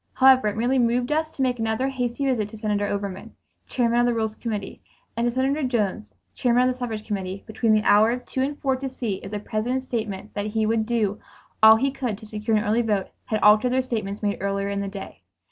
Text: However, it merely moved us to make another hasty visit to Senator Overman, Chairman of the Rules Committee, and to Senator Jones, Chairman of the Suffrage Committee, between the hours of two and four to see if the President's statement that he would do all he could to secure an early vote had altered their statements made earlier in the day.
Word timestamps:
However, 0.13 0.47
it 0.47 0.57
merely 0.57 0.79
moved 0.79 1.11
us 1.11 1.29
to 1.35 1.43
make 1.43 1.59
another 1.59 1.87
hasty 1.89 2.25
visit 2.25 2.49
to 2.49 2.57
Senator 2.57 2.87
Overman, 2.87 3.35
Chairman 3.67 3.99
of 3.99 4.05
the 4.07 4.15
Rules 4.15 4.33
Committee, 4.33 4.81
and 5.15 5.27
to 5.27 5.31
Senator 5.31 5.61
Jones, 5.61 6.15
Chairman 6.33 6.67
of 6.69 6.73
the 6.73 6.79
Suffrage 6.79 7.05
Committee, 7.05 7.43
between 7.45 7.71
the 7.73 7.83
hours 7.83 8.19
of 8.21 8.25
two 8.25 8.41
and 8.41 8.57
four 8.59 8.75
to 8.77 8.89
see 8.89 9.17
if 9.17 9.29
the 9.29 9.37
President's 9.37 9.85
statement 9.85 10.33
that 10.33 10.47
he 10.47 10.65
would 10.65 10.87
do 10.87 11.19
all 11.61 11.75
he 11.75 11.91
could 11.91 12.17
to 12.17 12.25
secure 12.25 12.57
an 12.57 12.63
early 12.63 12.81
vote 12.81 13.09
had 13.25 13.39
altered 13.43 13.73
their 13.73 13.83
statements 13.83 14.23
made 14.23 14.39
earlier 14.41 14.69
in 14.69 14.81
the 14.81 14.87
day. 14.87 15.21